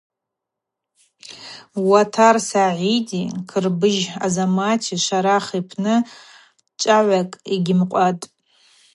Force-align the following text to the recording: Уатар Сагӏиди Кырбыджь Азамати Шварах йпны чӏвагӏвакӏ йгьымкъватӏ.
Уатар 1.89 2.35
Сагӏиди 2.49 3.23
Кырбыджь 3.49 4.05
Азамати 4.25 4.95
Шварах 5.03 5.47
йпны 5.59 5.95
чӏвагӏвакӏ 6.81 7.41
йгьымкъватӏ. 7.55 8.23